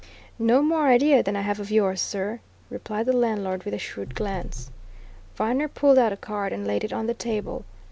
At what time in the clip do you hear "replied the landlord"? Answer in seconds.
2.71-3.65